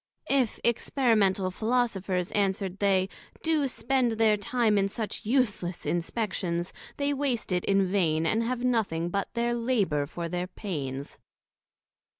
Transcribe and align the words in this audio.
If 0.31 0.59
Experimental 0.63 1.51
Philosophers, 1.51 2.31
answer'd 2.31 2.79
they, 2.79 3.07
do 3.43 3.67
spend 3.67 4.13
their 4.13 4.35
time 4.35 4.79
in 4.79 4.87
such 4.87 5.27
useless 5.27 5.85
Inspections, 5.85 6.73
they 6.97 7.13
waste 7.13 7.51
it 7.51 7.63
in 7.65 7.85
vain, 7.85 8.25
and 8.25 8.41
have 8.41 8.63
nothing 8.63 9.09
but 9.09 9.31
their 9.35 9.53
labour 9.53 10.07
for 10.07 10.27
their 10.27 10.47
pains. 10.47 11.19